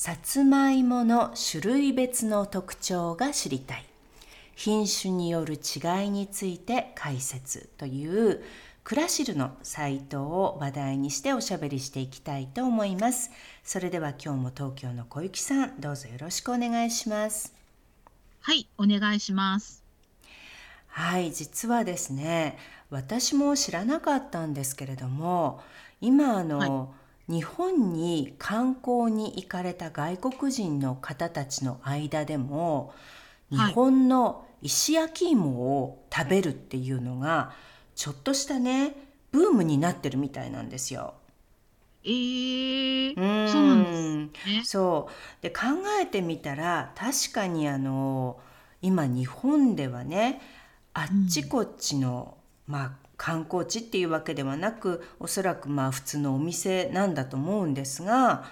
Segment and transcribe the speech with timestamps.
[0.00, 3.84] さつまいもの種類別の特徴が知りたい。
[4.54, 8.40] 品種による違いについて解説という
[8.84, 13.32] クラシルのサイトを話題にしておしゃべりしていきたいと思います。
[13.64, 17.52] それでは今日も東京の小雪さんどうぞよろしくお願いします。
[18.42, 19.82] はいお願いします。
[20.86, 22.56] はい実はですね
[22.90, 25.60] 私も知らなかったんですけれども
[26.00, 26.97] 今あの、はい
[27.28, 32.94] 日本に観光に行かれた外国人の方たちの間でも
[33.50, 37.52] 日本の石焼き芋を食べるっていうのが
[37.94, 38.96] ちょっとしたね
[39.30, 41.14] ブームになってるみたいなんですよ。
[42.04, 43.84] えー、うんそうなん
[44.32, 44.62] ですね。
[44.64, 45.62] そうで考
[46.00, 48.40] えてみたら確かにあの
[48.80, 50.40] 今日本ではね
[50.94, 58.44] あっちこっちの、うん、まあ観光地っていうわけではなくおそらくまあ普通のお店なんだと思うんですが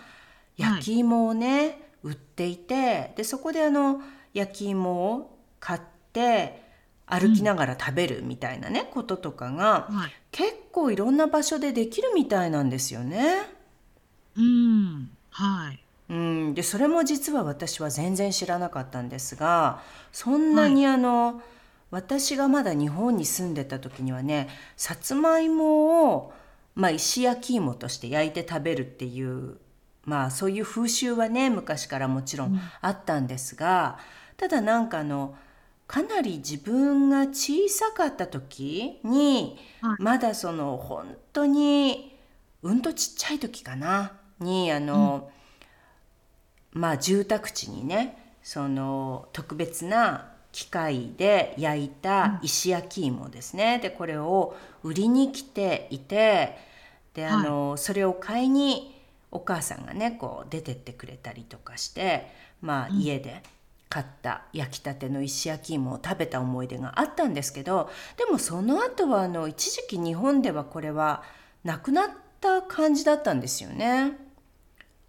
[0.58, 4.02] 焼き芋をね、はい、売っていてでそこであの
[4.34, 5.80] 焼き芋を買っ
[6.12, 6.62] て
[7.06, 13.42] 歩きながら食べるみたいなね、うん、こととかが、はい、結構いろんな場所でできるみたいなんですよね。
[14.36, 15.10] うん。
[15.30, 15.80] はい。
[16.08, 19.80] うん、でそれも実は私は全然知らなかったんですが
[20.12, 21.55] そんなにあの、はい
[21.96, 26.32] 私がまだ日本に住んでた時にはねさつまいもを、
[26.74, 29.56] まあ、石焼き芋として焼いて食べるっていう
[30.04, 33.98] まあそういう風習はね昔からもちろんあったんですが、
[34.32, 35.36] うん、ただなんかあの
[35.86, 39.56] かなり自分が小さかった時に、
[40.00, 42.18] まだその本当に
[42.62, 45.30] うんとちっちゃい時かなにあの、
[46.74, 56.56] うん、まあ住宅地にねその特別な機械で焼いた石焼き芋ですね、でこれを売りに来ていて
[57.12, 58.98] であの、はい、それを買いに
[59.30, 63.42] お母さんがねこう出てってくれたりとかしてまあ家で
[63.90, 71.22] 買った焼きたての石焼き芋を食べた思い出があったんですけどでもその後はあの一時期日本ではこれは
[71.64, 72.08] なくなっ
[72.40, 74.16] た感じだったんですよね。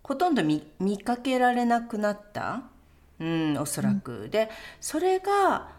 [0.03, 0.61] ほとんど見
[1.03, 2.63] かけられなくなった
[3.19, 5.69] うんおそらく、うん、でそれが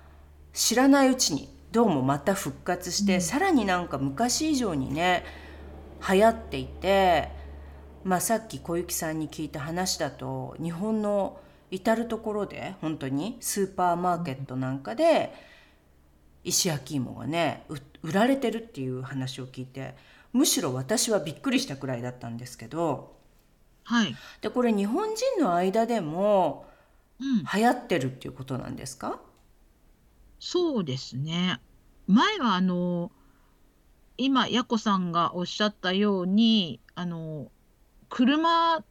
[0.52, 5.24] 知らないうちにどうもまた復活して、うん、さらになんか昔以上にね
[6.08, 7.28] 流行っていて、
[8.04, 11.40] まあ、さっき小雪さんに聞いた話だと日本の
[11.70, 15.34] 至る所で本当にスーパーマーケットなんかで
[16.44, 17.64] 石焼き芋がね
[18.02, 19.94] 売られてるっていう話を聞いて
[20.32, 23.16] むしろ私はびっくりしたくらいだったんですけど、
[23.84, 26.67] はい、でこれ日本人の間でも
[27.20, 29.20] 流行ってるっていうことなんですか？
[30.40, 31.60] そうですね。
[32.06, 33.10] 前はあの、
[34.16, 37.50] 今やこさんがおっしゃったように、あの、
[38.08, 38.84] 車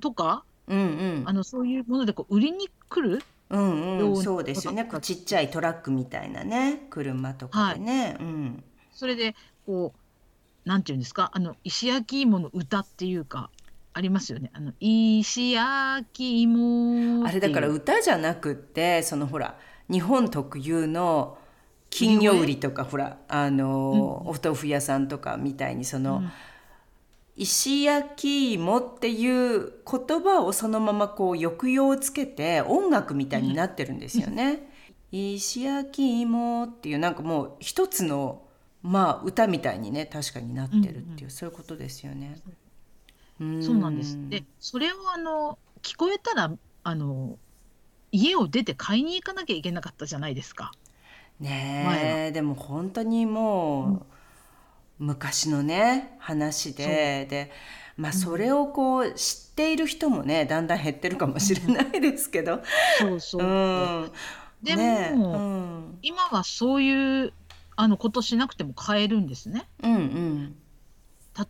[0.00, 0.82] とか、うんう
[1.20, 1.22] ん。
[1.26, 4.88] あの、そういうものでこう売りに来るうんうん、そうですよね。
[5.00, 8.16] ちっちゃいトラックみたいなね、車とかでね。
[8.18, 8.64] うん。
[8.92, 9.36] それで
[9.66, 13.50] こう、なんていうんですか、あの、石焼き芋の歌っていうか
[13.96, 14.50] ありますよね。
[14.52, 19.58] あの石焼き芋あれだから歌じゃなくってそのほら
[19.90, 21.38] 日本特有の
[21.88, 26.30] 金魚売りとかほらあの、うん、お豆腐屋さんとかみたいにその、うん、
[27.36, 34.68] 石焼き芋っていう言葉をそのままこう抑揚をつけて音楽みたいになってるんですよね。
[35.10, 38.42] うん、石焼き芋っていうなんかもう一つの
[38.82, 42.36] まあ歌みたいにね確かになってるっていう、そういうことですよね。
[43.60, 44.18] そうなんです。
[44.30, 46.50] で、それをあの、聞こえたら、
[46.82, 47.38] あの、
[48.12, 50.72] 家を出て買いに行かなきゃいけなかったじゃないですか。
[51.40, 54.06] ねえ、でも本当にも
[55.00, 57.52] う、昔のね、話で、で、
[57.96, 62.62] まあそれをこう知っている人もね、だんだん減ってるかもしれないですけど。
[62.98, 63.42] そうそう。
[63.42, 64.12] ん。
[64.62, 65.98] でねうも、ん。
[66.02, 67.32] 今はそういう、
[67.76, 69.68] あの、ことしなくても買えるんですね。
[69.82, 70.56] うんうん。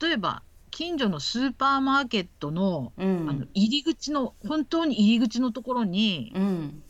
[0.01, 0.43] 例えば、
[0.77, 6.83] 近所のスーパーマーケットの,、あの入り口の本当に入り口のところに、うん。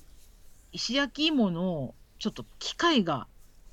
[0.73, 3.29] 石焼き芋のちょっと機械が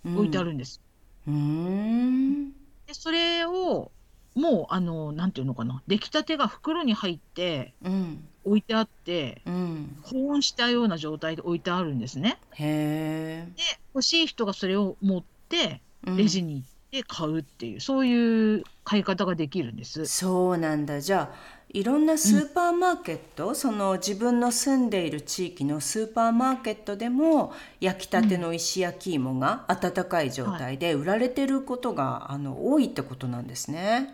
[0.05, 0.81] 置いてあるんです。
[1.27, 2.51] うーん。
[2.85, 3.91] で、それを、
[4.35, 8.23] もう、あの、なんていうのかな、出来たてが袋に入ってうん。
[8.43, 9.97] 置いてあって、うん。
[10.03, 12.37] 保温したような状態で置いてあるんですね。
[12.51, 13.51] へえ。
[13.55, 13.63] で、
[13.95, 20.05] 欲しい人がそれを持って、うんレジに行って買うっていう、そういう買い方ができるんです。
[20.05, 21.01] そうなんだ。
[21.01, 21.35] じゃあ、
[21.69, 34.13] いろんなスーパーマーケット、その自分の住んでいる地域のスーパーマーケットでも焼きたての石焼き芋が温かい状態で売られてることが、あの多いってことなんですね。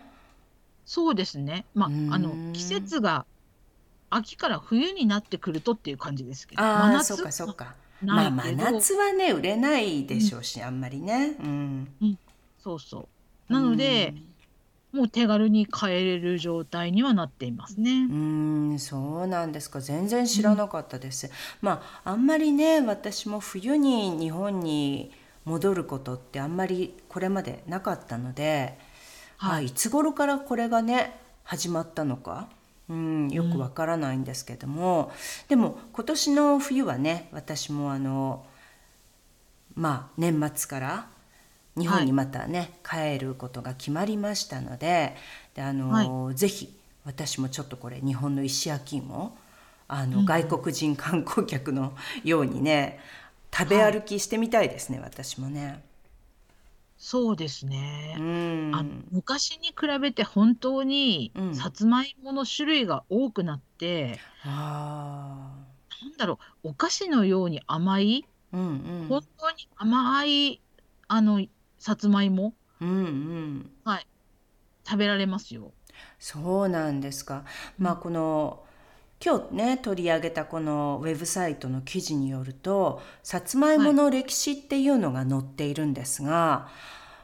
[0.86, 1.68] そうですね。
[1.74, 3.28] まあ、あの、季節が
[4.10, 7.76] 秋から冬になってくるとっていう感じですけど、ああ、そうかそうか。
[8.02, 11.36] なまあ真夏はね売れないでしょうし、あんまりね。
[11.40, 11.88] うん。
[12.58, 13.10] そうそ
[13.50, 13.54] う。
[13.54, 14.16] なので、
[14.92, 17.92] もう手軽に買えれる状態にはなっていますね。
[17.92, 19.82] うーん、そうなんですか。
[19.82, 21.30] 全然知らなかったです。
[21.62, 25.12] まあ、あんまりね、私も冬に日本に
[25.46, 28.78] 戻ることってあんまりこれまでなかったので、
[29.38, 32.50] はい、いつ頃からこれがね、始まったのか、
[32.90, 35.12] うん、よくわからないんですけども、
[35.48, 38.46] でも今年の冬はね、私もあの、
[39.76, 41.08] まあ、年末から
[41.80, 45.16] 日本にまたね、帰ることが決まりましたので
[45.56, 49.38] であの、ぜひ私もちょっとこれ日本の石焼き芋
[49.88, 50.26] あの、うん。
[50.26, 53.00] 外国人観光客のようにね
[53.52, 55.82] 食べ歩きしてみたいですね、私もね。
[56.98, 58.16] そうですね。
[58.20, 58.72] うん。
[58.76, 61.56] あの昔に比べて本当にうん。
[61.56, 65.56] さつまいもの種類が多くなって、あ
[66.02, 69.06] なんだろう、お菓子のように甘い、ーうんうん。
[69.10, 70.62] 本当に甘い、
[71.08, 71.46] あの、
[71.80, 73.72] さつまいも、うんうん。
[74.86, 75.72] 食べられますよ。
[76.18, 77.46] そうなんですか。
[77.78, 78.64] まあこの
[79.24, 86.70] 今日ね取り上げたこのウェブサイトの記事によるとさつまいもの歴史っていうのが載っているんですが、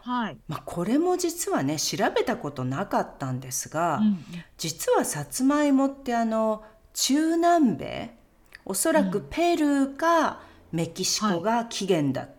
[0.04, 0.38] はい。
[0.48, 4.26] まあ、これも実はね調べたことなかったんですが、うん
[4.58, 6.64] 実はさつまいもってあの
[6.94, 8.18] 中南米
[8.64, 10.42] おそらくペルーか
[10.72, 12.35] メキシコが起源だって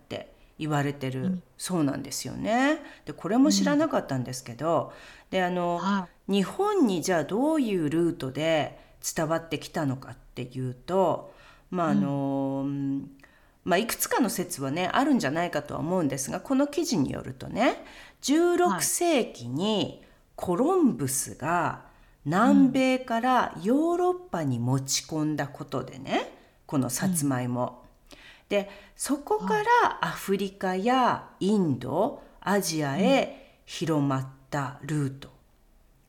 [0.58, 1.43] 言われてる、うん。
[1.56, 2.79] そうなんですよね。
[3.05, 4.93] でこれも知らなかったんですけど、
[5.31, 8.79] であのは日本にじゃあどういうルートで
[9.17, 11.32] 伝わってきたのかっていうと
[11.70, 13.11] まああの、うん。
[13.64, 17.85] まあ、いくつかの説はねあるんじゃないかとは思うんですがこの記事によるとね
[18.23, 20.05] 16世紀に
[20.37, 21.82] コロンブスが
[22.25, 26.32] 南米からヨーロッパに持ち込んだことでね
[26.67, 27.86] このさつまいも。
[28.48, 29.64] でそこから
[30.00, 35.28] アフリカやインドアジアへ広まったルート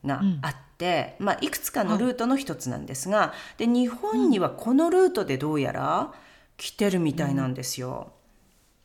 [0.06, 6.14] があって、まあ、いくつかのルートの一つなんですが、で日本にはこのルートでどうやら
[6.56, 8.12] 来てるみたいなんですよ。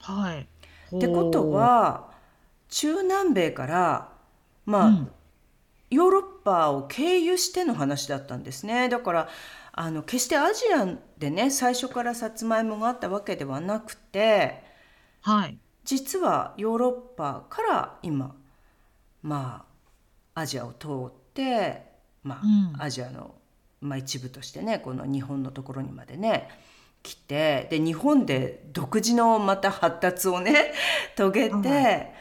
[0.01, 0.03] い。
[0.03, 0.47] はい。
[0.97, 2.11] ってことは
[2.69, 4.13] 中南米から
[4.65, 5.11] まあ、うん。
[5.91, 8.89] ヨーロッパを経由しての話だったんですね。
[8.89, 9.29] だから
[9.73, 10.87] あの決してアジア
[11.19, 14.63] でね最初からさつまいもがあったわけではなくて
[15.23, 15.59] はい。
[15.85, 18.35] 実はヨーロッパから今
[19.23, 19.65] ま
[20.35, 21.83] あアジアを通って、
[22.23, 23.35] まあうんアジアの、
[23.81, 26.49] まあ、一部としてねこの日本のところにまでね
[27.03, 30.73] 来てで日本で独自のまた発達をね
[31.17, 32.13] 遂げて、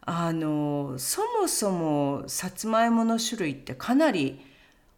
[0.00, 4.40] あのそもそもさつまいもの種類ってかなり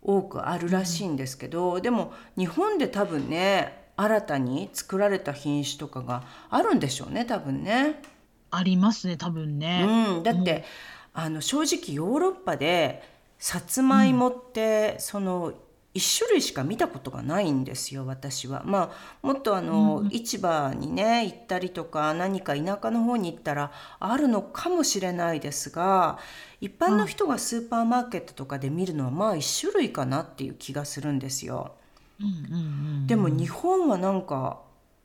[0.03, 8.03] 多くあるらしいんですけど、でも日本で多分ね新たに作られた品種とかがあるんでしょうね多分ね。
[8.51, 9.87] ありますね、多分ね。
[10.17, 10.65] うん、だって、
[11.13, 13.03] あの正直ヨーロッパで
[13.39, 15.53] さつまいもって、その
[15.93, 18.63] 一種類しか見たことがないんですよ私は。
[18.65, 26.19] まあもっとあの、市場にね行ったりとか何か田舎の方に行ったらあるのかもしれないですが
[26.61, 31.75] 一般の人がスーパーマーケットとかで見るのはまあ一種類かなっていう気がするんですよ。
[32.21, 32.57] うんうんう
[33.03, 33.07] ん。
[33.07, 34.61] でも日本はなんか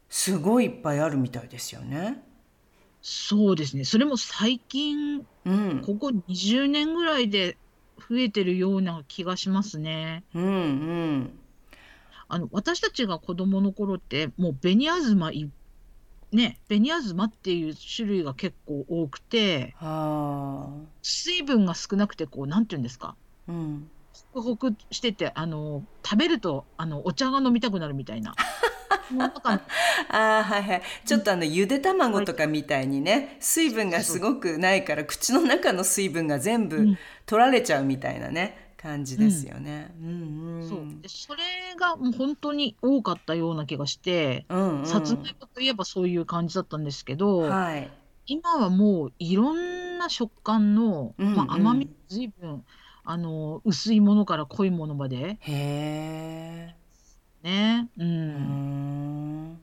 [0.10, 2.24] すごいいっぱいあるみたいですよね。
[3.02, 3.86] そうですね。
[3.86, 7.58] それも最近、うん、ここ20年ぐらいで
[8.10, 10.24] 増えてるような気がしますね。
[10.34, 11.40] うん、うん。
[12.28, 15.50] あの、私たちが子供の頃って、もう紅あずまい、
[16.32, 20.96] ね、紅あずまっていう種類が結構多くて、はあ。
[21.02, 23.16] 水分が少なくて、こう、なんていうんですか、
[23.48, 23.90] うん、
[24.34, 28.34] ホクホクしてて、あの、食べると、あの、お茶が飲みたくなるみたいな。
[30.10, 30.82] ああはいはい。
[31.06, 36.98] ちょっとあのゆで卵とかみたいにね水分がすごくないから口の中の水分が全部うん。
[37.26, 39.94] 取られちゃうみたいなね感じですよね。
[40.00, 40.10] うん。
[40.10, 40.12] う
[40.60, 41.44] んそそれ
[41.80, 44.86] がもう本当に多かったような気がして、うんうん。
[44.86, 47.90] さつまいもといえばそういう感じだったんですけど、はい。
[48.28, 52.66] 今はもういろんな食感の、うんまあ、うん甘みずいぶん
[53.04, 56.76] あの薄いものから濃いものまでへえ。
[57.46, 57.90] ね。
[57.98, 58.04] う。
[58.04, 59.60] うんん。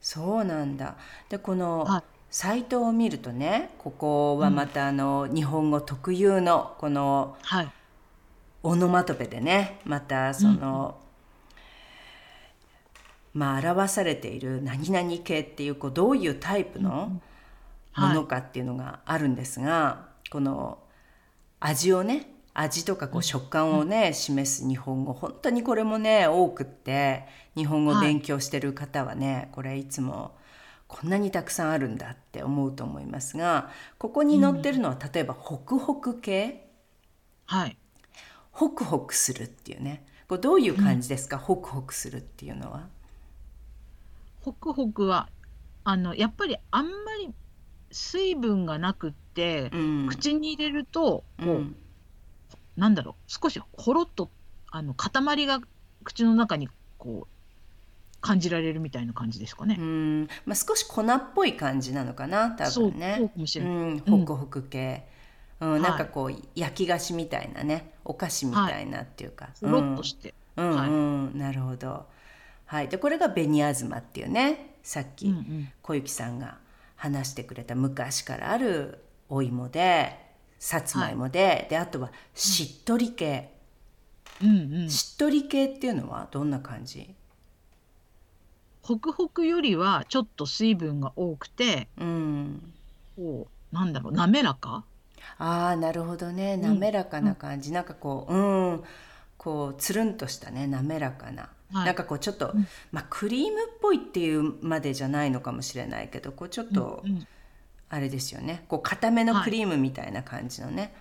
[0.00, 0.96] そうなんだ。
[1.28, 2.02] で、このはい。
[2.30, 7.70] サイトを見るとね、ここはまたあの日本語特有のこのはい。
[8.62, 10.96] オノマトペでね、またその、
[13.34, 17.20] まあ表されている何々系っていうこうどういうタイプのも
[17.92, 20.78] はいのかっていうのがあるんですが、この
[21.60, 25.14] 味をね味とかこう食感をね、示す日本語。
[25.14, 27.24] 本当にこれもね多くって
[27.56, 30.36] 日本語勉強してる方はね、これいつも
[30.86, 36.68] こんなにたくさんあるんだって思うと思いますがここに載ってるのは、例えばホクホク系。
[37.46, 37.76] はい。
[38.50, 40.04] ホクホクするっていうね。
[40.28, 42.88] これどういう感じですか、ホクホクするっていうのは。
[44.42, 45.30] ホクホクは
[45.84, 47.32] あのやっぱりあんまり
[47.90, 50.06] 水分がなくって、うん。
[50.10, 51.76] 口に入れるとこう、うん
[52.76, 54.30] なんだろう少しほろっと
[54.70, 55.60] あの塊が
[56.04, 57.32] 口の中にこう
[58.22, 59.76] 感じられるみたいな感じですかね。
[59.78, 60.28] うん。
[60.46, 63.16] まあ、少し粉っぽい感じなのかな多分ね。
[63.18, 63.74] そうかもしれない。
[63.74, 65.06] うん、ホクホク系、
[65.60, 65.72] うん。
[65.72, 65.80] はい。
[65.80, 67.92] なんかこう焼き菓子みたいなね。
[68.04, 70.34] お菓子みたいなっていうか、ほろっとして。
[70.56, 70.70] うん。
[70.70, 70.88] うんはい。
[70.88, 72.06] うんなるほど。
[72.66, 72.88] はい。
[72.88, 75.68] でこれが紅あずまっていうねさっきうんうん。
[75.82, 76.58] 小雪さんが
[76.94, 80.16] 話してくれた昔からあるお芋で
[80.64, 83.52] さつまいもで、であとはしっとり系、
[84.40, 84.74] うん。
[84.74, 84.88] うん。
[84.88, 87.16] しっとり系っていうのはどんな感じ？
[88.80, 92.72] ホクホクよりはちょっと水分が多くて、うん。
[93.16, 94.84] こうなんだろう滑らか？
[95.36, 96.54] ああなるほどね。
[96.54, 96.62] ん。
[96.62, 98.84] 滑らかな感じ、なんかこううん。
[99.38, 101.86] こうつるんとしたね滑らかな、はい。
[101.86, 102.54] なんかこうちょっと、
[102.92, 107.26] まあクリームっぽいっていうまでじゃないのかもしれないけどこうちょっと、うん
[107.94, 108.64] あれですよね。
[108.68, 110.94] こう固めのクリームみたいな感じのね、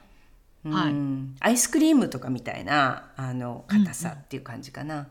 [0.66, 0.92] はい。
[0.92, 1.36] うん。
[1.40, 5.08] アイスクリームとかみたいなあの硬さっていう感じかな、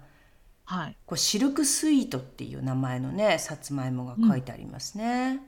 [0.66, 0.96] はい。
[1.06, 5.40] こうシルクスイートっていう名前のねさつまいもが書いてありますね、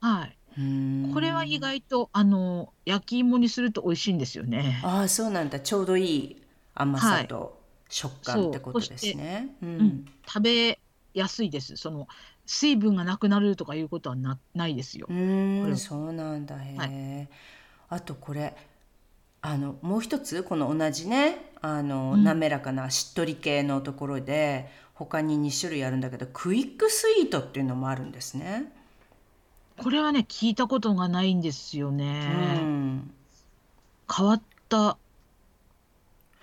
[0.00, 0.38] はい。
[0.58, 1.10] うん。
[1.12, 4.80] これは意外とあの焼き芋にすると美味しいんですよね。
[4.82, 5.60] ああそうなんだ。
[5.60, 6.42] ちょうどいい
[6.74, 9.54] 甘さはいと食感ってことですね。
[9.62, 9.78] ううん。
[9.78, 10.78] ん、食べ
[11.18, 11.76] やすいです。
[11.76, 12.06] その
[12.44, 15.12] 水分がなくなるとかいうことはなないですよう。
[15.12, 17.28] ーんそうなんだへえ、
[17.88, 18.56] はあとこれ
[19.40, 28.72] あのもう一つこの同じねあの、うん滑らかなしっとり系のところで他に2種類あるんだけどクイックスイートっていうのもあるんですね。
[29.78, 32.58] これはね聞いたことがないんですようね。
[32.58, 33.10] ん、
[34.14, 34.98] 変わった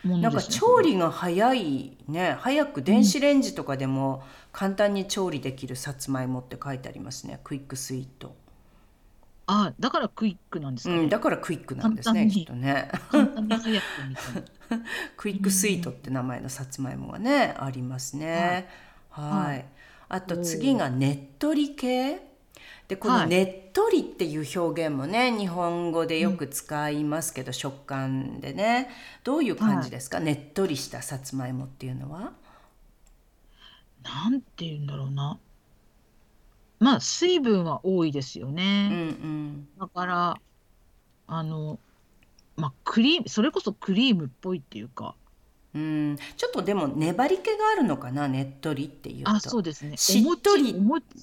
[0.03, 0.41] もなんか。
[0.41, 8.35] 調理が早いね早く電子レンジとかでも簡単に調理できるさつまいもって書いてありますねクイックスイート。
[9.45, 11.01] あ、だからクイックなんですかね。
[11.01, 12.89] うん、だからクイックなんですねきっとね。
[15.17, 18.69] クイックスイートって名前のさつまいもがね、ありますね。
[19.09, 19.47] はい。
[19.47, 19.65] はい
[20.13, 22.21] あと次がねっとり系。
[22.87, 28.89] でこのはいねっとりっていう表現もね、日本語でよく使いますけど、食感でね
[29.23, 32.33] どういう感じですか、ねっとりしたさつまいもっていうのは？
[34.03, 35.39] なんて言うんだろうな。
[36.79, 38.89] まあ水分は多いですようんうね。
[38.89, 39.67] ん。
[39.79, 40.41] だから
[41.27, 41.79] あの
[42.57, 45.15] まあクリームそれこそクリームっぽいっていうか。
[45.75, 49.31] うん、ちょっとでも粘り気があるのかなねっとりっていうと。
[49.31, 49.97] あ、そうですね。
[49.97, 50.75] しっとり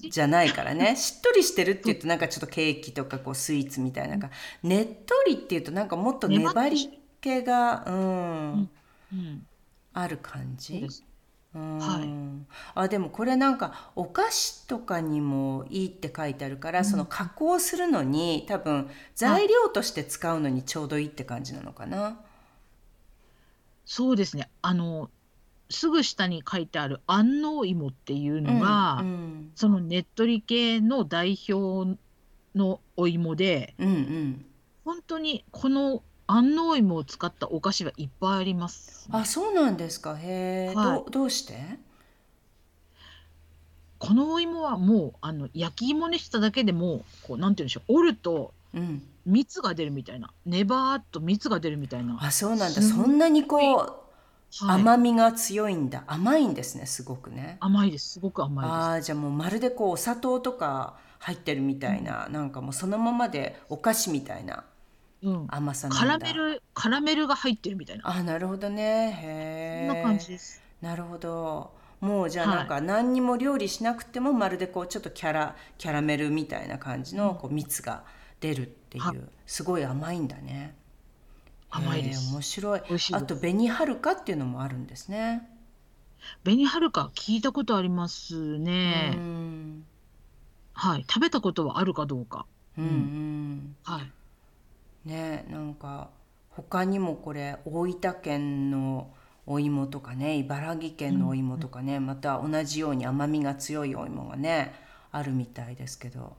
[0.09, 0.97] じゃないからね。
[0.97, 4.29] しっとりしてるって言うとなんかちょっとケーキとかこうスイーツみたいなか。
[4.61, 8.69] ねっとりっていうとなんかもっと粘り気が、うん。
[9.13, 9.45] うん、
[9.93, 10.85] ある感じ？
[10.89, 11.03] そ
[11.53, 12.09] うんはい。
[12.75, 22.19] あでもこれなんかお菓子とかにもいいって書いてあるから、その加工するのに多分材料として使うのにちょうどいいって感じなのかな。
[23.93, 24.49] そうですね。
[24.61, 25.09] あの
[25.69, 31.99] すぐ下に書いてある安納芋っていうのが、うんそのねっとり系の代表
[32.55, 34.45] のお芋で、うんうん。
[34.85, 39.09] 本当にこの安納芋を使ったお菓子はいっぱいあります。
[39.11, 40.17] あそうなんですか。
[40.17, 40.85] へえ、はい。
[40.99, 41.77] どうどうして？
[43.99, 47.99] このお芋はもうあの焼き芋にしただけでもこうなんて言うんでしょう。
[47.99, 50.33] 折るとうん蜜が出るみたいな。
[50.45, 52.81] ネバーっと蜜が出るみたいな、あそうなんだ。
[52.81, 53.61] そんなにこう
[54.65, 54.81] はい。
[54.81, 56.03] 甘みが強いんだ。
[56.07, 57.57] 甘いんですねすごくね。
[57.61, 58.13] 甘いです。
[58.13, 58.75] すごく甘いです。
[58.75, 64.65] あじゃあもうまるでこうお砂糖とか入ってるみたいな、なんかもうそのままでお菓子みたいな
[65.23, 65.99] うん、甘さなんだ。
[65.99, 68.09] カラメルカラメルが入ってるみたいな。
[68.09, 69.13] あなるほどね。
[69.21, 70.61] へえそんな感じです。
[70.81, 71.71] なるほど。
[71.99, 72.57] もうじゃあはい。
[72.57, 78.03] なんか何にも料理しなくてもまるでこうちょっとキャラキャラメルみたいな感じのこう蜜が
[78.41, 79.13] 出るっていは。
[79.13, 80.75] いうすごい甘いんだね。
[81.69, 82.25] 甘いです。
[82.25, 82.81] へえ面白い。
[83.13, 85.47] あと紅はるかっていうのもあるんですね。
[86.43, 89.11] 紅はるか聞いたことありますうね。
[89.11, 89.85] ん。
[90.73, 91.05] はい。
[91.07, 92.45] 食べたことはあるかどうか。
[92.77, 93.75] うんうん。
[93.83, 94.11] はい。
[95.07, 96.09] ねなんか
[96.49, 99.09] 他にもこれ大分県の
[99.47, 104.73] お芋とかね茨城県のお芋とかね、また同じように甘みが強いお芋がね
[105.11, 106.35] あるみたいですけど、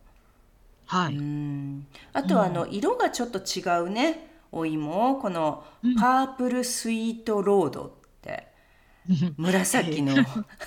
[0.93, 1.17] はい。
[1.17, 1.87] うん。
[2.13, 4.29] あとはあの色がちょっと違うね。
[4.53, 5.17] お芋。
[5.17, 5.97] このうん。
[5.97, 8.49] パープルスイートロードって。
[9.39, 10.15] 紫の。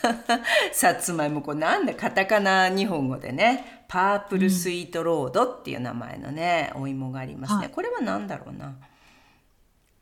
[0.74, 1.44] さつまいも。
[1.44, 3.86] これなんでカタカナ日本語でね。
[3.88, 7.70] パープルスイートロードっていう名前のねお芋がありますね、はい。
[7.70, 8.76] これは何だろうな。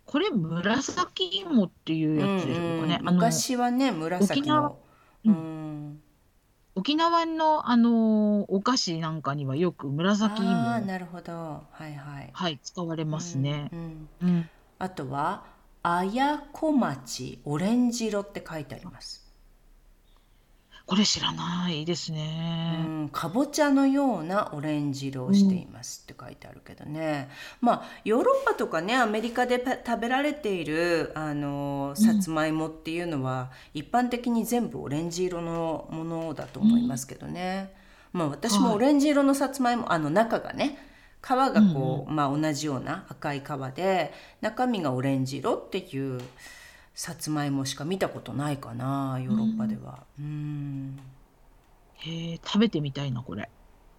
[0.06, 3.00] これ紫芋っていうやつでしょうかね。
[3.01, 4.77] うんうん昔はね紫の。
[5.25, 6.02] うん
[6.75, 13.75] 沖縄のあのお菓子なんかにはよく紫芋ああなるほどはいはいはい使われますねう。
[13.75, 14.50] んうん。
[14.80, 15.46] あとは
[15.84, 19.23] 綾小町オレンジ色って書いてあります、
[20.86, 22.84] これ知らないですうね。
[23.06, 27.30] ん、かぼちゃのようなオレンジ色をしていますって書いてあるけどね、
[27.62, 37.74] まあヨーロッパとかねアメリカでパ食べられているあのさつまいもっていうのは、一般的に全部オレンジ色のものだと思いますけどね、
[38.12, 38.75] まあ私もはい。
[38.75, 40.78] オレンジ色のさつまいもあの中がね
[41.24, 43.44] 皮がこう、まあ、同じような赤い皮
[43.75, 44.12] で
[44.42, 46.20] 中身がオレンジ色っていう
[46.96, 50.04] さつまいもしか見たことないかなヨーロッパでは。
[50.20, 51.00] うん
[51.96, 53.50] へえ食べてみたいなこれ。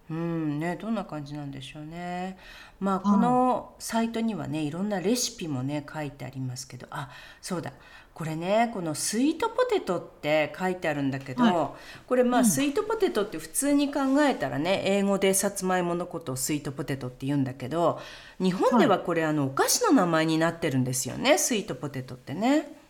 [0.07, 2.37] うんね、どんな感じなんでしょうね。
[2.79, 7.09] まあこのサイトにはねいろんなレシピもね書いてありますけどあ
[7.41, 7.71] そうだ
[8.13, 11.75] これねこのスイートポテトって書いてあるんだけど、は
[12.05, 17.99] これまあ、うんスイートポテトって普通に考えたらね英語でさつまいものことをスイートポテトって言うんだけど
[18.39, 22.84] 日本ではこれ、あのお菓子の名前になってるんですよねスイートポテトってね。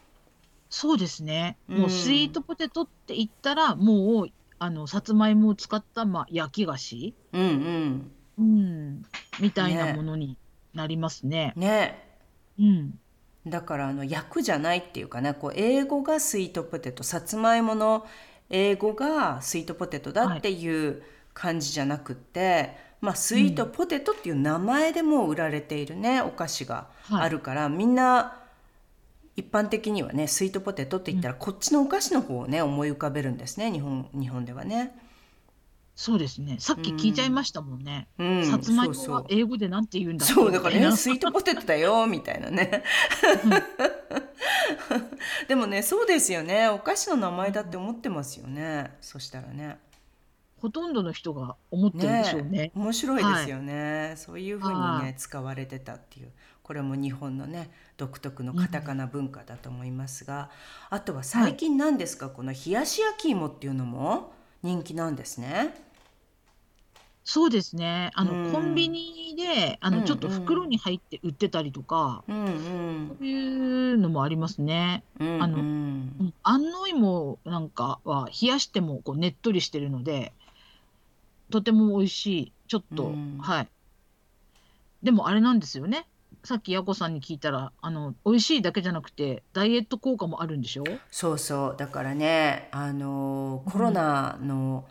[0.76, 1.56] そうですね。
[1.70, 1.78] うん。
[1.78, 4.28] もうスイートポテトって言ったらもう
[4.60, 8.12] あのさつまいもを使ったまあ焼き菓子、うんうん。
[8.38, 9.06] うん、
[9.40, 10.38] みたいなねものに
[10.74, 11.54] なりますね。
[11.56, 12.20] ね。
[12.60, 13.00] うん。
[13.48, 18.06] だからあの役じゃないっていうかなこう英語がスイートポテトさつまいもの
[18.50, 28.42] 英語がスイートポテトだっていう感じじゃなくって、まあ、スイートポテトっていう名前でもう売られているねお菓子があるから、みんな
[29.36, 34.96] 一般的にはねスイートポテトって言ったらこっちのお菓子の方をね思い浮かべるんですね日本日本ではね。
[35.98, 36.58] そうですね。
[36.60, 38.10] さっき聞いちゃいましたもんね。
[38.20, 42.84] うん、さつまいもは英語でなんて言うんだそうだからねスイートポテトだよ みたいなね。
[45.48, 46.68] でもねそうですよね。
[46.68, 48.94] お菓子の名前だって思ってますよね。
[49.00, 49.80] そしたらね。
[50.58, 52.72] ほとんどの人が思ってるでしょうね。
[52.76, 56.32] 面白いですよね、そういうふうにねはい使われてたっていう
[56.66, 60.50] これも日本のね独特のカタカナ文化だと思いますが、
[60.90, 64.34] あとは最近なんですか、この冷やし焼き芋っていうのも？
[64.64, 65.76] 人気なんですね
[67.24, 68.10] そうですね。
[68.16, 75.04] あの、うんコンビニであうんうんのちょっと袋に入って売ってたりとか、うんうんそういうのもありますね。
[75.20, 75.64] うんあのうん
[76.20, 80.34] うん安納芋なんかは冷やしてもこうねっとりしてるので、
[81.52, 82.52] とても美味しい。
[82.68, 83.68] ちょっと、うんはい。
[85.04, 86.08] でもあれなんですよね。
[86.46, 90.84] さっきやこさんに聞いたら、あの美味しいだけじゃなくてダイエット効果もあるんでしょ？
[91.12, 91.76] そうそう。
[91.78, 94.86] だからねあのコロナの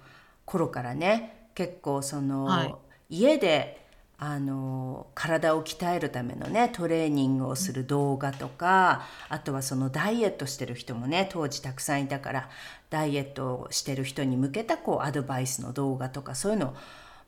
[0.44, 2.74] 頃からね結構その、はい。
[3.10, 3.84] 家で
[4.16, 12.48] あの体を鍛えるためのねトレーニングをする動画とかあとはそのダイエットしてる人もね当時たくさんいたから
[12.90, 16.74] ダイエットをしてる人に向けたこうアドバイスの動画とかそういうの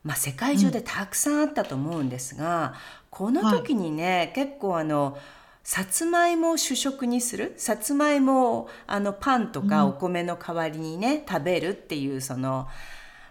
[0.03, 2.75] まあ、世界中でたくさんあったと思うんですが、
[3.09, 5.17] この時にね、結構あの
[5.63, 7.53] さつまいもを主食にする？
[7.57, 12.67] さつまいもをあのパンとかお米の代わりにね、食べるっていうその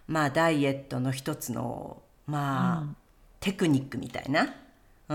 [0.06, 2.96] まあダイエットの一つのまあ、うん。
[3.38, 4.54] テクニックみたいな、
[5.08, 5.14] う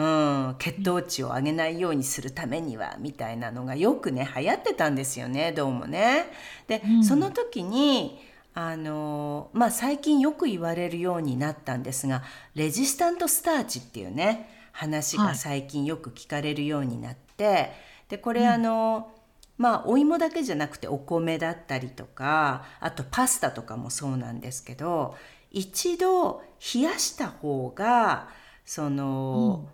[0.52, 6.28] ん、血糖値を上げないようにするためにはみたいなのがよくね流行ってたんですよねどうもね。
[6.68, 7.04] で、うん。
[7.04, 8.22] その時に
[8.54, 15.36] あのまあ最近よく言われるようになったんですがレジスタントスターチっていうね話がはい。
[15.36, 17.72] 最近よく聞かれるようになって、
[18.10, 19.12] でこれあの、
[19.58, 25.16] まあお芋だけじゃなくてお米だったりとかあとパスタとかもそうなんですけど
[25.52, 26.42] 一度
[26.74, 28.30] 冷やした方が
[28.66, 29.70] その、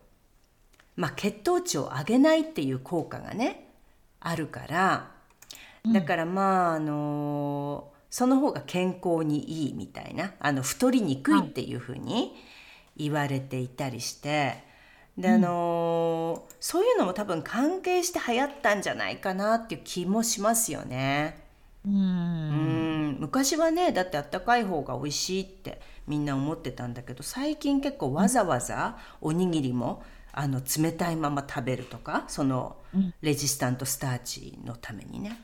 [0.97, 3.69] まあ、血糖値を上げないっていう効果がね
[4.19, 5.11] あるから
[5.93, 12.33] だからまああのその方が健康にいいみたいなあの太りにくいっていうふうに
[12.95, 14.63] 言われていたりして
[15.17, 21.39] であのーそういうのも多分関係して流行ったんじゃないかなっていう気もしますよね。
[21.85, 21.89] う
[22.49, 35.39] うんん昔はねだってあったかい方が美味しいってみんな思ってたんだけど最近結構わざわざおにぎりもあの冷たいまま食べるとかそのうんレジスタントスターチのためにね。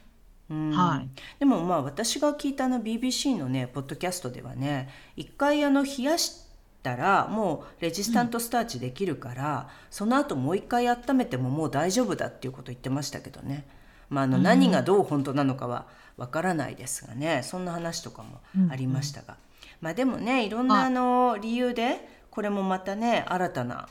[0.50, 0.72] うん。
[0.72, 1.10] はい。
[1.40, 6.46] でもまあ私が聞いたあの BBC のねポッドキャストではね一回あの冷やし
[6.82, 13.66] たらもうレジスタントスターチできるから、その後もう一回温めてももう大丈夫だっていうこと言ってましたけどね、
[14.10, 17.42] まあ、あの何がどう本当なのかはわからないですがね。
[17.44, 19.38] そんな話とかもありましたが、
[19.82, 23.88] まあでもねいろんなはいあの理由でこれもまたね新たな、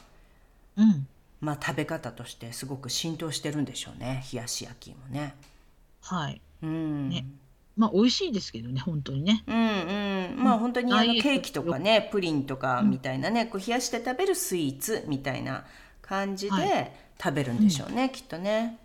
[0.77, 1.07] うん。
[1.41, 4.25] まあ、食べ方としてすごく浸透してるんでしょうね。
[4.33, 5.35] 冷やし焼き芋ね。
[6.03, 6.41] はい。
[6.62, 7.09] うん。
[7.09, 7.27] ね。
[7.77, 9.45] まあ美味しいですけどね本当にね。
[9.47, 15.65] うんうん、まあ本当にあのケーキとかねプリンとかみたいなね、こう冷やして食べるスイーツみたいな
[16.03, 18.79] 感じはで食べるんでしょうね、きっとね。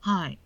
[0.00, 0.38] はい。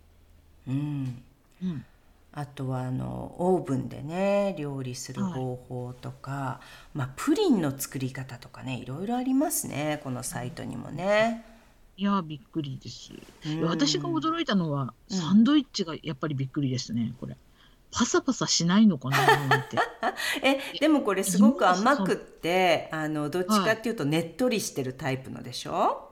[0.67, 1.23] うん、
[1.63, 1.85] うん。
[2.33, 6.59] あとはあのオーブンでね料理する方法とか、
[6.93, 11.56] まあプリンの作り方とかねいろいろありますねこのサイトにもね。
[11.97, 13.11] いやびっくりです。
[13.47, 15.17] うん私が驚いたのはうん。
[15.17, 17.35] サンドイッチがやっぱりびっくりですねこれ。
[17.91, 19.17] パサパサしないのかな
[20.43, 26.11] えでもこれすごく甘くってあのどっちかっていうとねっとりしてるタイプのでしょ、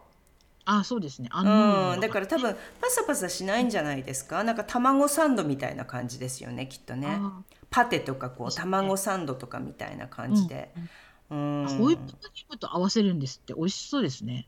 [0.64, 1.28] あそうですね。
[1.32, 4.44] あのうん、だから多分パサパサしないんじゃないですか？
[4.44, 7.20] なんか卵サンドみたいな感じですよねきっとね。
[7.22, 10.74] あパテとかこう卵サンドとかみたいな感じで、
[11.30, 13.54] うんホイップクリームと合わせるんですって。
[13.54, 14.48] 美味しそうですね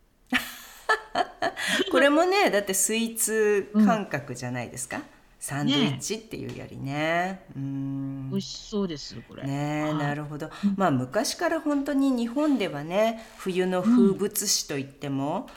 [1.91, 5.01] これもねだってスイーツ感覚じゃないですか、
[5.39, 7.41] サンドイッチっていうよりね。
[7.55, 8.29] うん。
[8.31, 9.43] 美味しそうですこれ。
[9.43, 15.47] ねなるほど、まあ昔から本当に日本ではね冬の風物詩といっても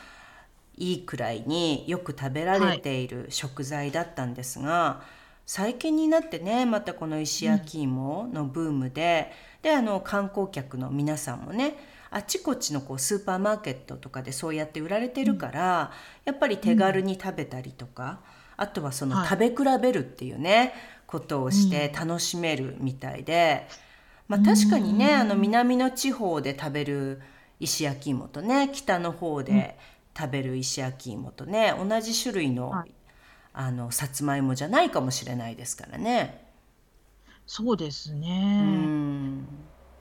[0.77, 5.03] いいくらいによく食べられている食材だったんですが、
[5.47, 9.33] 最近になってねまたこの石焼き芋のブームで、
[9.63, 11.77] であの観光客の皆さんもね
[12.11, 15.93] あちこちのこうスーパーマーケットとかでそうやって売られてるから、
[16.25, 18.21] やっぱり手軽に食べたりとか、
[18.57, 19.29] あとはそのはい。
[19.29, 20.73] 食べ比べるっていうね、
[21.07, 23.67] ことをして楽しめるみたいで、
[24.29, 27.21] まあ確かにね、あの南の地方で食べる
[27.61, 29.79] 石焼き芋とね北の方で
[30.17, 32.95] 食べる石焼き芋とね同じ種類の,、はい。
[33.53, 36.47] あのさつまいもじゃないかもしれないですからね。
[37.47, 38.15] そうです
[38.59, 39.47] うねん。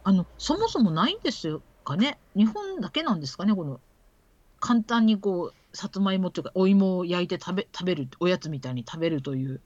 [0.03, 2.17] あのそもそもないんですよかね？
[2.35, 3.53] 日本だけなんですかね？
[3.53, 3.79] この
[4.59, 9.59] 簡単にこうさつまいもっていうかお芋を焼いて食べ食べるおやつみたいに食べるという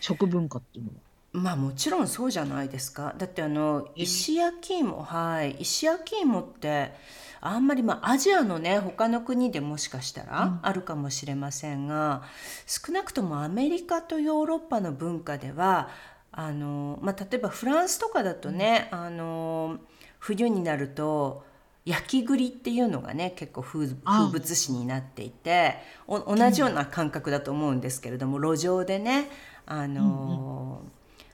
[0.00, 0.96] 食文化っていうのは。
[1.32, 3.14] まあもちろんそうじゃないですか。
[3.18, 5.56] だってあのえ石焼き芋はい。
[5.60, 6.92] 石焼き芋って
[7.40, 12.22] あんまりまあアジアのね他の国でもしかしたらあるかもしれませんが、
[12.66, 15.90] 少なくともアメリカとヨーロッパの文化では
[16.32, 19.78] あの、まあ、例えばフランスとかだとね、あの
[20.18, 21.44] 冬になると
[21.88, 23.94] 焼き栗っていうのがね結構風
[24.30, 29.30] 物詩になっていてお同じような感覚だと思うんですけれども、路上でね
[29.64, 30.82] あの、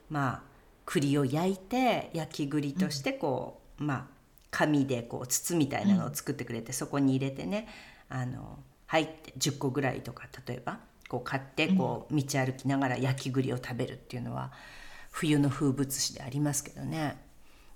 [0.09, 0.41] まあ
[0.85, 4.05] 栗を焼いて焼き栗としてこう、まあ
[4.49, 7.67] 紙でこう筒みたいなのを作ってくれて、そこに入れてね
[8.07, 14.53] あの入って10個ぐらいとか例えばこう買ってこう道歩きながら焼き栗を食べるっていうのは
[15.11, 17.24] 冬の風物詩でありますけどね。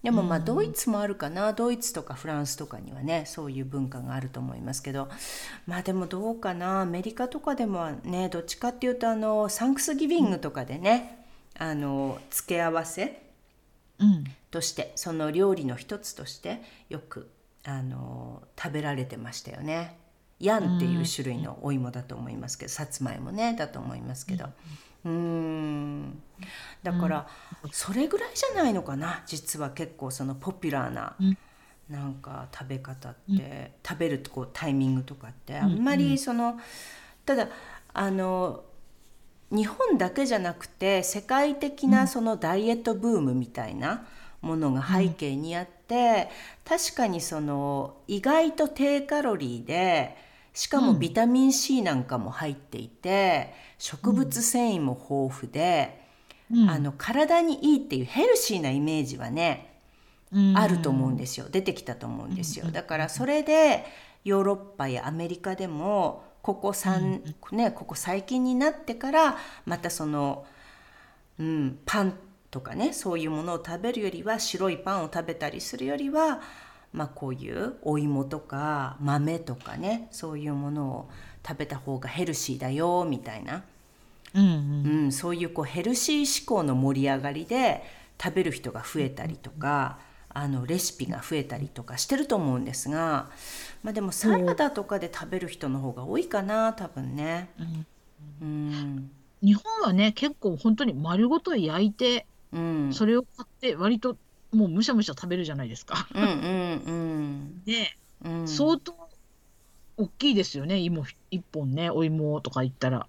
[0.04, 5.10] でもまあドイツもあるかな、ドイツとかフランスとかにはねそういう文化があると思いますけど。
[5.68, 6.82] まあでもどうかな。
[6.82, 11.26] アメリカとかでもねどっちかっていうとあのサンクスギビングとかでね、
[11.58, 13.22] あの付け合わせ
[14.00, 14.24] うん。
[14.52, 17.30] としてその料理の一つとしてよく
[17.66, 19.98] あの食べられてましたよね。
[20.40, 24.46] ヤンっていう種類のお芋だと思いますけどさつまいもねだと思いますけど
[25.06, 26.22] うーん。
[26.84, 27.28] だから
[27.72, 31.38] それぐらいじゃないのかな実は結構そのポピュラーなうん。
[31.90, 33.72] なんか食べ方って。
[33.88, 35.58] 食べるこうタイミングとかって。
[35.58, 36.60] あんまりその
[37.26, 37.48] ただ
[37.94, 38.64] あの
[39.52, 44.06] 日本だけじゃなくて世界的なそのダイエットブームみたいな
[44.42, 46.30] ものが背景にあって、
[46.64, 50.16] 確かにその意外と低カロリーで
[50.54, 56.08] しかもビタミン C なんかも入っていて、植物繊維も豊富で、
[56.52, 56.70] うん。
[56.70, 59.80] あの体にいいっていうヘルシーなイメージはね、
[60.32, 60.58] うん。
[60.58, 61.48] あると思うんですよ。
[61.50, 62.66] 出てきたと思うんですよ。
[62.72, 63.86] だからそれで
[64.24, 70.46] ヨーロッパやアメリカでもここ3、ね、ここ最近になってからまたその、
[71.40, 72.14] うん、パン
[72.52, 76.42] とかねそういうものを食べるよりは白いパンを食べたりするよりは
[76.92, 81.10] まあ、こういうお芋とか豆とかねそういうものを
[81.48, 83.64] 食べた方がヘルシーだよみたいな、
[84.34, 85.04] うんうん。
[85.04, 87.84] うん、そういうこうヘルシー志向の盛り上がりで
[88.22, 90.00] 食べる人が増えたりとか、
[90.30, 93.30] あのレシピが増えたりとかしてると思うんですが、
[93.84, 97.50] まあ、でもサラダとかで食べる人の方が多いかな多分ね。
[97.60, 97.88] うん。
[98.42, 99.12] うん。
[99.42, 102.94] 日本はね結構本当に丸ごと焼いてうん。
[102.94, 104.18] それを買って割と
[104.52, 106.08] もうむしゃむしゃ食べるじゃないですか。
[106.14, 108.40] うんうんで、うん。
[108.42, 108.48] うん。
[108.48, 108.96] 相当
[109.98, 110.78] 大きいですよね。
[110.78, 111.90] 芋一本ね。
[111.90, 113.08] お芋とか言ったら。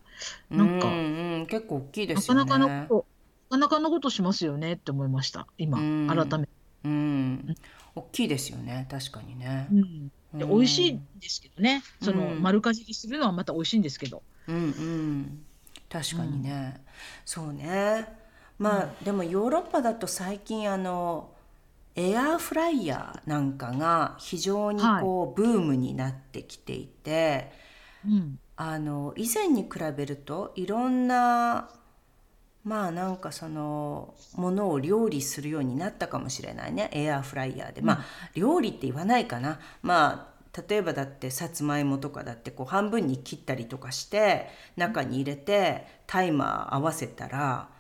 [0.51, 2.51] なんかうんうん、結構大きいでなすよね。
[2.51, 3.07] かなかのこ
[3.51, 5.47] となかなかのことしますよねって思いました。
[5.57, 6.09] 今うん。
[6.09, 6.53] 改めて。
[6.83, 7.57] うん、
[7.95, 8.87] 大きいですよね。
[8.91, 9.69] 確かにね。
[9.71, 10.09] うん。
[10.39, 11.83] で美味しいんですけどね。
[12.03, 12.43] そのうん。
[12.43, 14.23] 丸かじりするのはまた美味しいんですけど。
[14.49, 15.45] うんうん。
[15.91, 16.81] 確かにね、
[17.25, 18.20] そうね
[18.61, 21.31] まあ、でもヨーロッパだと最近あの
[21.97, 27.51] エアーフライヤーなんかが非常にこう、ブームになってきていて
[28.07, 28.39] うん。
[28.57, 31.71] あの以前に比べるといろんな
[32.63, 36.91] まあなんかそのものを料理するようになったかもしれないね。
[36.93, 39.61] エアーフライヤーで、まあ料理って言わないかな。
[39.81, 47.71] まあ例えばだってさつまいもとかだってこう半分に切ったりとかして中に入れてタイマー合わせたら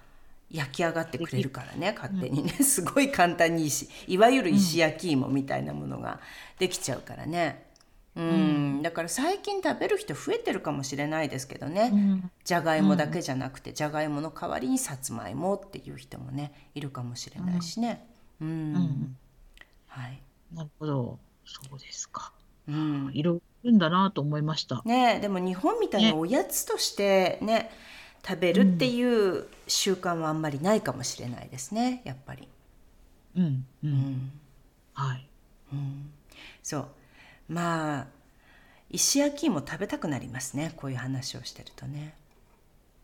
[0.50, 2.50] 焼き上がってくれるからね勝手にね。
[2.62, 6.20] すごい簡単に石いわゆる石焼き芋みたいなものが
[6.58, 7.68] できちゃうからね。
[8.16, 12.30] うん、だから最近食べる人増えてるかもしれないですけどね、うん。
[12.44, 18.04] じゃがいもだけじゃなくて、じゃがいもの代わりにさつまいもっていう人もねいるかもしれないしね。
[18.40, 19.16] うん、うん。
[19.86, 20.20] はい、
[20.52, 21.18] なるほど。
[21.44, 22.32] そうですか。
[22.68, 24.82] うん、いろいろいるんだなと思いました。
[24.84, 26.12] ねえでも日本みたいにね。
[26.12, 27.70] おやつとしてね
[28.26, 29.02] 食べるってい
[29.38, 32.48] う習慣はあんまりないかもしれないですねやっぱり。
[33.36, 33.44] うん
[33.84, 34.32] ううんん
[34.94, 35.26] はい。
[35.72, 36.10] うん、
[36.62, 36.86] そう
[37.48, 38.06] まあ
[38.90, 42.14] 石焼き芋食べたくなりますねこういう話をしてるとね。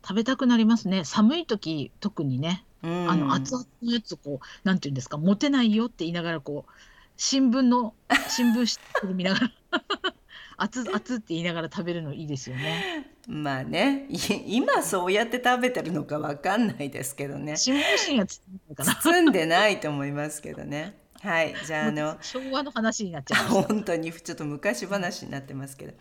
[0.03, 1.03] 食べたくなりますね。
[1.03, 6.71] 寒い時特にね、うん、あの熱々のやつをこうなんていうんですか持てないよって言いながらこう
[7.17, 7.93] 新聞の
[8.29, 9.51] 新聞紙見ながら
[10.57, 13.11] 熱々熱って言いながら食べるのいいですよね。
[13.27, 14.17] まあねい
[14.55, 17.55] 今そうやって食べてるのかわかんないですけどね。
[17.57, 19.67] 包んでな。
[19.67, 20.97] いと思いますけどね。
[21.21, 23.67] はいじゃああの昭和の話になっちゃいました。
[23.67, 25.93] 本当にちょっと昔話になってますけど。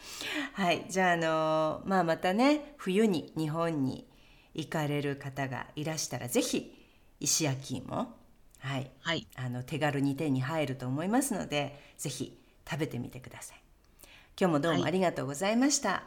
[0.53, 4.07] はいじゃああのまあまたね冬に日本に
[4.55, 6.73] 行かれる方がいらしたらぜひ
[7.19, 8.15] 石焼き芋
[8.61, 9.27] はいはい。
[9.35, 12.39] あの手軽に手に入ると思いますのでぜひ
[12.71, 13.61] 食べてみてください。
[14.39, 14.89] 今日もどうもはい。
[14.89, 16.05] ありがとうございました、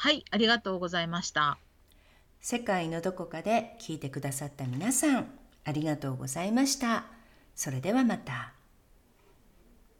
[0.00, 1.58] はいありがとうございました。
[2.40, 5.26] 世界のどこかで聞いてくださった皆さん
[5.64, 7.06] ありがとうございました
[7.56, 8.57] それではまた。